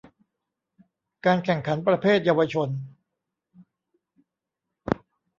[1.25, 2.69] การแข่งขันประเภทเยาวชน